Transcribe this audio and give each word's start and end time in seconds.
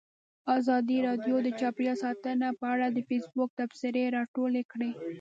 ازادي 0.57 0.97
راډیو 1.07 1.35
د 1.43 1.47
چاپیریال 1.59 1.97
ساتنه 2.03 2.47
په 2.59 2.65
اړه 2.73 2.87
د 2.89 2.99
فیسبوک 3.09 3.49
تبصرې 3.59 4.03
راټولې 4.17 4.63
کړي. 4.71 4.91